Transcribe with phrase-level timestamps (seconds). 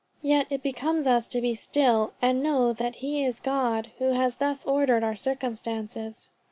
[0.23, 4.37] Yet it becomes us to be still, and know that he is God who has
[4.37, 6.27] thus ordered our circumstances."